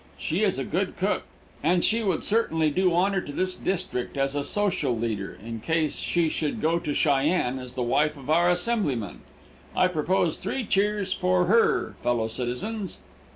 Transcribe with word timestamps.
She 0.17 0.41
is 0.41 0.57
a 0.57 0.63
good 0.63 0.97
cook, 0.97 1.25
and 1.61 1.83
she 1.83 2.01
would 2.03 2.23
certainly 2.23 2.71
do 2.71 2.91
honor 2.91 3.21
to 3.21 3.31
this 3.31 3.53
district 3.53 4.17
as 4.17 4.33
a 4.35 4.43
social 4.43 4.97
leader, 4.97 5.37
in 5.45 5.59
case 5.59 5.97
she 5.97 6.27
should 6.27 6.59
go 6.59 6.79
to 6.79 6.91
Cheyenne 6.91 7.59
as 7.59 7.73
the 7.73 7.83
wife 7.83 8.17
of 8.17 8.27
our 8.27 8.49
assemblyman. 8.49 9.19
I 9.75 9.87
propose 9.89 10.37
three 10.37 10.65
cheers 10.65 11.13
for 11.13 11.45
her, 11.45 11.93
fellow 12.01 12.29
citizens." 12.29 12.97